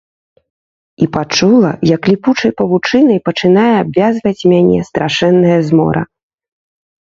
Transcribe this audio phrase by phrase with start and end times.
[1.05, 6.01] І пачула, як ліпучай павучынай пачынае абвязваць мяне страшэнная змора.